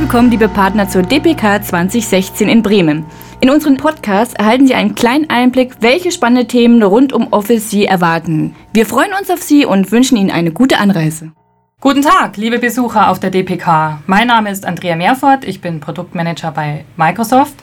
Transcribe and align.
willkommen, 0.00 0.30
liebe 0.30 0.48
Partner, 0.48 0.88
zur 0.88 1.02
DPK 1.02 1.62
2016 1.62 2.48
in 2.48 2.62
Bremen. 2.62 3.04
In 3.40 3.50
unserem 3.50 3.76
Podcast 3.76 4.38
erhalten 4.38 4.66
Sie 4.66 4.74
einen 4.74 4.94
kleinen 4.94 5.28
Einblick, 5.28 5.74
welche 5.80 6.12
spannende 6.12 6.46
Themen 6.46 6.82
rund 6.82 7.12
um 7.12 7.32
Office 7.32 7.70
Sie 7.70 7.86
erwarten. 7.86 8.54
Wir 8.72 8.86
freuen 8.86 9.12
uns 9.18 9.30
auf 9.30 9.42
Sie 9.42 9.66
und 9.66 9.90
wünschen 9.92 10.16
Ihnen 10.16 10.30
eine 10.30 10.52
gute 10.52 10.78
Anreise. 10.78 11.32
Guten 11.80 12.02
Tag, 12.02 12.36
liebe 12.36 12.58
Besucher 12.58 13.10
auf 13.10 13.20
der 13.20 13.30
DPK. 13.30 14.02
Mein 14.06 14.28
Name 14.28 14.50
ist 14.50 14.64
Andrea 14.64 14.96
Mehrfort, 14.96 15.44
ich 15.44 15.60
bin 15.60 15.80
Produktmanager 15.80 16.52
bei 16.52 16.84
Microsoft 16.96 17.54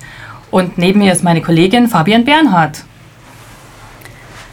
und 0.51 0.77
neben 0.77 0.99
mir 0.99 1.13
ist 1.13 1.23
meine 1.23 1.41
Kollegin 1.41 1.87
Fabian 1.87 2.25
Bernhardt. 2.25 2.83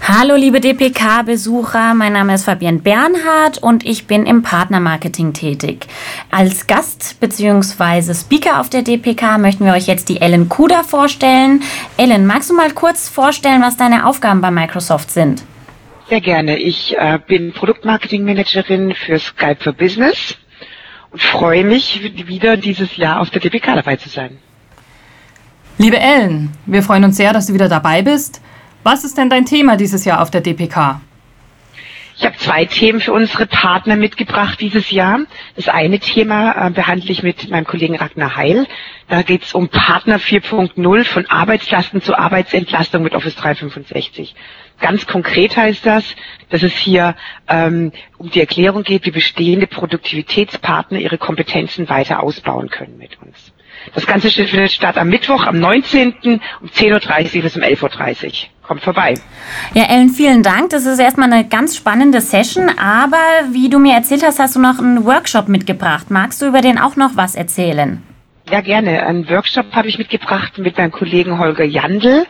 Hallo 0.09 0.36
liebe 0.36 0.61
DPK-Besucher, 0.61 1.93
mein 1.95 2.12
Name 2.12 2.34
ist 2.34 2.45
Fabian 2.45 2.80
Bernhard 2.80 3.59
und 3.59 3.84
ich 3.84 4.06
bin 4.06 4.24
im 4.24 4.42
Partnermarketing 4.42 5.32
tätig. 5.32 5.88
Als 6.30 6.69
Gast 6.69 7.19
bzw. 7.19 8.15
Speaker 8.15 8.60
auf 8.60 8.70
der 8.70 8.82
DPK 8.82 9.37
möchten 9.38 9.65
wir 9.65 9.73
euch 9.73 9.88
jetzt 9.88 10.09
die 10.09 10.20
Ellen 10.20 10.48
Kuda 10.48 10.84
vorstellen. 10.84 11.65
Ellen, 11.96 12.24
magst 12.24 12.51
du 12.51 12.55
mal 12.55 12.70
kurz 12.70 13.09
vorstellen, 13.09 13.62
was 13.62 13.77
deine 13.77 14.06
Aufgaben 14.06 14.41
bei 14.41 14.52
Microsoft 14.52 15.10
sind? 15.10 15.42
Sehr 16.09 16.20
gerne. 16.20 16.57
Ich 16.57 16.96
äh, 16.96 17.18
bin 17.27 17.52
Produktmarketing-Managerin 17.52 18.95
für 18.95 19.18
Skype 19.18 19.59
for 19.59 19.73
Business 19.73 20.37
und 21.10 21.20
freue 21.20 21.65
mich, 21.65 22.01
wieder 22.29 22.57
dieses 22.57 22.96
Jahr 22.96 23.20
auf 23.20 23.30
der 23.30 23.41
DPK 23.41 23.74
dabei 23.74 23.96
zu 23.96 24.09
sein. 24.09 24.38
Liebe 25.79 25.98
Ellen, 25.98 26.52
wir 26.65 26.84
freuen 26.84 27.02
uns 27.02 27.16
sehr, 27.16 27.32
dass 27.32 27.48
du 27.48 27.54
wieder 27.54 27.68
dabei 27.68 28.02
bist. 28.02 28.41
Was 28.86 29.02
ist 29.02 29.18
denn 29.18 29.28
dein 29.28 29.46
Thema 29.46 29.76
dieses 29.76 30.04
Jahr 30.04 30.22
auf 30.22 30.30
der 30.30 30.42
DPK? 30.42 31.00
Ich 32.16 32.24
habe 32.24 32.36
zwei 32.36 32.66
Themen 32.66 33.00
für 33.00 33.12
unsere 33.12 33.45
Partner 33.45 33.96
mitgebracht 33.96 34.60
dieses 34.60 34.92
Jahr. 34.92 35.23
Das 35.56 35.66
eine 35.66 35.98
Thema 35.98 36.68
äh, 36.68 36.70
behandle 36.70 37.10
ich 37.10 37.24
mit 37.24 37.51
meinem 37.51 37.65
Kollegen 37.65 37.96
Ragnar 37.96 38.37
Heil. 38.37 38.68
Da 39.09 39.23
geht 39.23 39.43
es 39.43 39.54
um 39.54 39.70
Partner 39.70 40.20
4.0 40.20 41.04
von 41.04 41.26
Arbeitslasten 41.26 42.01
zu 42.01 42.16
Arbeitsentlastung 42.16 43.02
mit 43.02 43.16
Office 43.16 43.34
365. 43.34 44.37
Ganz 44.78 45.09
konkret 45.09 45.56
heißt 45.56 45.84
das, 45.84 46.04
dass 46.50 46.62
es 46.62 46.74
hier 46.74 47.16
ähm, 47.48 47.90
um 48.18 48.30
die 48.30 48.38
Erklärung 48.38 48.84
geht, 48.84 49.04
wie 49.04 49.10
bestehende 49.10 49.66
Produktivitätspartner 49.66 51.00
ihre 51.00 51.18
Kompetenzen 51.18 51.88
weiter 51.88 52.23
ausbauen 52.23 52.71
können 52.71 52.98
mit 52.98 53.21
uns. 53.21 53.52
Das 53.95 54.07
Ganze 54.07 54.30
findet 54.30 54.73
statt 54.73 54.99
am 54.99 55.09
Mittwoch, 55.09 55.45
am 55.45 55.59
19. 55.59 56.15
um 56.23 56.69
10.30 56.69 57.37
Uhr 57.37 57.43
bis 57.43 57.57
um 57.57 57.63
11.30 57.63 58.24
Uhr. 58.24 58.33
Kommt 58.66 58.83
vorbei. 58.83 59.15
Ja, 59.74 59.85
Ellen, 59.85 60.10
vielen 60.10 60.43
Dank. 60.43 60.71
Das 60.71 60.87
ist 60.87 60.99
erstmal 60.99 61.33
eine 61.33 61.46
ganz 61.46 61.77
spannende 61.77 62.21
Session. 62.21 62.68
Aber 62.79 63.16
wie 63.52 63.68
du 63.68 63.79
mir 63.79 63.95
erzählt 63.95 64.25
hast, 64.25 64.41
hast 64.41 64.56
du 64.56 64.60
noch 64.60 64.81
einen 64.81 65.05
Workshop 65.05 65.49
mitgebracht. 65.49 66.10
Magst 66.10 66.43
du 66.43 66.47
über 66.47 66.60
den 66.60 66.78
auch 66.78 66.97
noch 66.97 67.10
was 67.15 67.37
erzählen? 67.37 68.03
Ja, 68.50 68.60
gerne. 68.60 69.06
Einen 69.06 69.28
Workshop 69.31 69.72
habe 69.72 69.88
ich 69.88 69.99
mitgebracht 69.99 70.59
mit 70.59 70.78
meinem 70.78 70.91
Kollegen 70.91 71.38
Holger 71.38 71.65
Jandl 71.65 72.27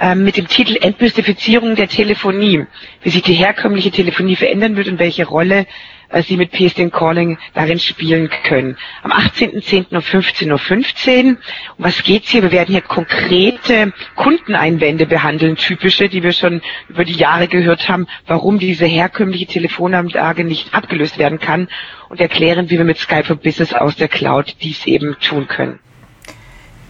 ähm, 0.00 0.24
mit 0.24 0.36
dem 0.36 0.48
Titel 0.48 0.76
Entmystifizierung 0.80 1.74
der 1.74 1.88
Telefonie. 1.88 2.66
Wie 3.02 3.10
sich 3.10 3.22
die 3.22 3.34
herkömmliche 3.34 3.90
Telefonie 3.90 4.36
verändern 4.36 4.76
wird 4.76 4.88
und 4.88 4.98
welche 4.98 5.26
Rolle 5.26 5.66
äh, 6.08 6.22
Sie 6.22 6.36
mit 6.36 6.52
PSTN 6.52 6.90
Calling 6.90 7.38
darin 7.54 7.78
spielen 7.78 8.30
können. 8.44 8.76
Am 9.02 9.12
18.10. 9.12 9.94
um 9.94 9.98
15.15 9.98 10.50
Uhr. 10.50 10.58
15. 10.58 11.28
Um 11.28 11.36
was 11.78 12.02
geht's 12.02 12.30
hier? 12.30 12.42
Wir 12.42 12.52
werden 12.52 12.72
hier 12.72 12.82
konkrete 12.82 13.92
Kundeneinwände 14.14 15.06
behandeln, 15.06 15.56
typische, 15.56 16.08
die 16.08 16.22
wir 16.22 16.32
schon 16.32 16.62
über 16.88 17.04
die 17.04 17.14
Jahre 17.14 17.48
gehört 17.48 17.88
haben, 17.88 18.06
warum 18.26 18.58
diese 18.58 18.86
herkömmliche 18.86 19.46
Telefonanlage 19.46 20.44
nicht 20.44 20.74
abgelöst 20.74 21.18
werden 21.18 21.38
kann 21.38 21.68
und 22.08 22.20
erklären, 22.20 22.70
wie 22.70 22.78
wir 22.78 22.84
mit 22.84 22.98
Skype 22.98 23.24
for 23.24 23.36
Business 23.36 23.72
aus 23.72 23.96
der 23.96 24.08
Cloud 24.08 24.56
dies 24.62 24.86
eben 24.86 25.16
tun 25.20 25.48
können. 25.48 25.78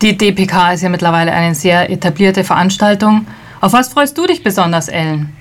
Die 0.02 0.16
DPK 0.16 0.72
ist 0.74 0.82
ja 0.82 0.90
mittlerweile 0.90 1.32
eine 1.32 1.54
sehr 1.54 1.88
etablierte 1.90 2.44
Veranstaltung. 2.44 3.26
Auf 3.60 3.72
was 3.72 3.92
freust 3.92 4.18
du 4.18 4.26
dich 4.26 4.42
besonders, 4.42 4.88
Ellen? 4.88 5.34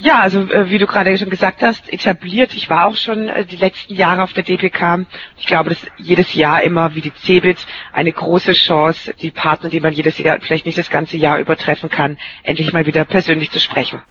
Ja, 0.00 0.20
also 0.20 0.40
äh, 0.50 0.70
wie 0.70 0.78
du 0.78 0.86
gerade 0.86 1.16
schon 1.16 1.30
gesagt 1.30 1.62
hast, 1.62 1.92
etabliert. 1.92 2.54
Ich 2.54 2.68
war 2.68 2.86
auch 2.86 2.96
schon 2.96 3.28
äh, 3.28 3.44
die 3.44 3.56
letzten 3.56 3.94
Jahre 3.94 4.22
auf 4.22 4.32
der 4.32 4.42
DPK. 4.42 5.06
Ich 5.36 5.46
glaube, 5.46 5.70
dass 5.70 5.78
jedes 5.96 6.34
Jahr 6.34 6.62
immer 6.62 6.94
wie 6.94 7.00
die 7.00 7.12
CeBIT 7.14 7.66
eine 7.92 8.12
große 8.12 8.52
Chance, 8.52 9.14
die 9.14 9.30
Partner, 9.30 9.70
die 9.70 9.80
man 9.80 9.92
jedes 9.92 10.18
Jahr 10.18 10.38
vielleicht 10.40 10.66
nicht 10.66 10.78
das 10.78 10.90
ganze 10.90 11.16
Jahr 11.16 11.38
übertreffen 11.38 11.88
kann, 11.90 12.18
endlich 12.42 12.72
mal 12.72 12.86
wieder 12.86 13.04
persönlich 13.04 13.50
zu 13.50 13.60
sprechen. 13.60 14.02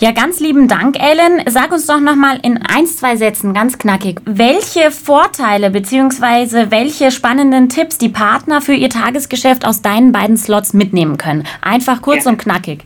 Ja, 0.00 0.12
ganz 0.12 0.40
lieben 0.40 0.66
Dank, 0.66 0.98
Ellen. 0.98 1.42
Sag 1.46 1.72
uns 1.72 1.84
doch 1.84 2.00
nochmal 2.00 2.38
in 2.42 2.58
ein, 2.66 2.86
zwei 2.86 3.16
Sätzen 3.16 3.52
ganz 3.52 3.76
knackig, 3.76 4.22
welche 4.24 4.90
Vorteile 4.90 5.68
bzw. 5.68 6.70
welche 6.70 7.10
spannenden 7.10 7.68
Tipps 7.68 7.98
die 7.98 8.08
Partner 8.08 8.62
für 8.62 8.72
ihr 8.72 8.88
Tagesgeschäft 8.88 9.66
aus 9.66 9.82
deinen 9.82 10.10
beiden 10.10 10.38
Slots 10.38 10.72
mitnehmen 10.72 11.18
können. 11.18 11.46
Einfach 11.60 12.00
kurz 12.00 12.24
ja. 12.24 12.30
und 12.30 12.38
knackig. 12.38 12.82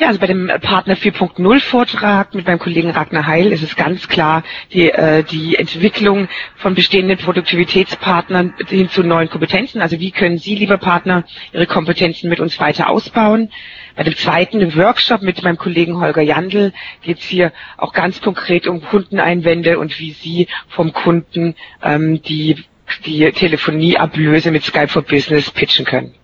Ja, 0.00 0.06
also 0.08 0.18
bei 0.18 0.28
dem 0.28 0.50
Partner 0.62 0.94
4.0 0.94 1.60
Vortrag 1.60 2.34
mit 2.34 2.46
meinem 2.46 2.58
Kollegen 2.58 2.88
Ragnar 2.88 3.26
Heil 3.26 3.52
ist 3.52 3.62
es 3.62 3.76
ganz 3.76 4.08
klar 4.08 4.42
die, 4.72 4.90
äh, 4.90 5.22
die 5.24 5.56
Entwicklung 5.56 6.26
von 6.56 6.74
bestehenden 6.74 7.18
Produktivitätspartnern 7.18 8.54
hin 8.66 8.88
zu 8.88 9.02
neuen 9.02 9.28
Kompetenzen. 9.28 9.82
Also 9.82 10.00
wie 10.00 10.10
können 10.10 10.38
Sie, 10.38 10.54
lieber 10.54 10.78
Partner, 10.78 11.24
Ihre 11.52 11.66
Kompetenzen 11.66 12.30
mit 12.30 12.40
uns 12.40 12.58
weiter 12.58 12.88
ausbauen? 12.88 13.50
Bei 13.94 14.02
dem 14.02 14.16
zweiten 14.16 14.74
Workshop 14.74 15.20
mit 15.20 15.42
meinem 15.42 15.58
Kollegen 15.58 16.00
Holger 16.00 16.22
Jandl 16.22 16.72
geht 17.02 17.18
es 17.18 17.24
hier 17.24 17.52
auch 17.76 17.92
ganz 17.92 18.22
konkret 18.22 18.66
um 18.66 18.80
Kundeneinwände 18.80 19.78
und 19.78 20.00
wie 20.00 20.12
Sie 20.12 20.48
vom 20.70 20.94
Kunden 20.94 21.54
ähm, 21.82 22.22
die, 22.22 22.56
die 23.04 23.30
Telefonieablöse 23.32 24.50
mit 24.50 24.64
Skype 24.64 24.88
for 24.88 25.02
Business 25.02 25.50
pitchen 25.50 25.84
können. 25.84 26.14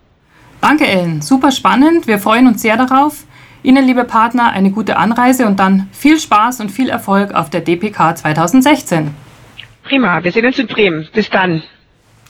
Danke, 0.61 0.87
Ellen. 0.87 1.21
Super 1.21 1.51
spannend. 1.51 2.07
Wir 2.07 2.17
freuen 2.17 2.47
uns 2.47 2.63
sehr 2.63 2.75
darauf. 2.75 3.26
Ihnen, 3.67 3.85
liebe 3.85 4.05
Partner, 4.05 4.53
eine 4.53 4.71
gute 4.71 4.95
Anreise 4.95 5.45
und 5.45 5.59
dann 5.59 5.89
viel 5.91 6.21
Spaß 6.21 6.61
und 6.61 6.71
viel 6.71 6.87
Erfolg 6.87 7.33
auf 7.33 7.49
der 7.49 7.59
DPK 7.59 8.15
2016. 8.15 9.13
Prima, 9.83 10.23
wir 10.23 10.31
sehen 10.31 10.45
uns 10.45 10.57
in 10.57 10.67
Bremen. 10.67 11.05
Bis 11.13 11.29
dann. 11.29 11.61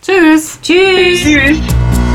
Tschüss. 0.01 0.59
Tschüss. 0.63 1.21
Tschüss. 1.21 2.06